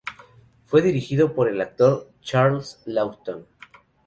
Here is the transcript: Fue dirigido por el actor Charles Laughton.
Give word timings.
Fue 0.65 0.81
dirigido 0.81 1.35
por 1.35 1.47
el 1.47 1.61
actor 1.61 2.11
Charles 2.23 2.81
Laughton. 2.87 3.45